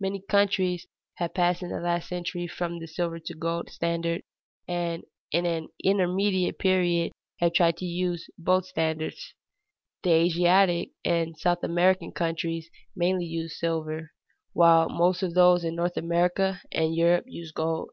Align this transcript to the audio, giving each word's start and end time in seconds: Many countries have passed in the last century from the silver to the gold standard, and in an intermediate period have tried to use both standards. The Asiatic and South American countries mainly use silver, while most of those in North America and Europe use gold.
Many 0.00 0.20
countries 0.28 0.88
have 1.18 1.34
passed 1.34 1.62
in 1.62 1.68
the 1.68 1.78
last 1.78 2.08
century 2.08 2.48
from 2.48 2.80
the 2.80 2.88
silver 2.88 3.20
to 3.20 3.32
the 3.34 3.38
gold 3.38 3.70
standard, 3.70 4.24
and 4.66 5.04
in 5.30 5.46
an 5.46 5.68
intermediate 5.84 6.58
period 6.58 7.12
have 7.38 7.52
tried 7.52 7.76
to 7.76 7.84
use 7.86 8.28
both 8.36 8.66
standards. 8.66 9.34
The 10.02 10.10
Asiatic 10.10 10.94
and 11.04 11.38
South 11.38 11.62
American 11.62 12.10
countries 12.10 12.68
mainly 12.96 13.26
use 13.26 13.56
silver, 13.56 14.10
while 14.52 14.88
most 14.88 15.22
of 15.22 15.34
those 15.34 15.62
in 15.62 15.76
North 15.76 15.96
America 15.96 16.60
and 16.72 16.92
Europe 16.92 17.26
use 17.28 17.52
gold. 17.52 17.90